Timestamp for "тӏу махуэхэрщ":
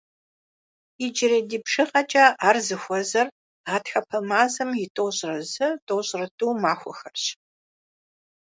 6.37-7.25